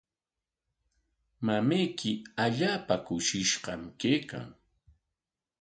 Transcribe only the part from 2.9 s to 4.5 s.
kushishqam kaykan.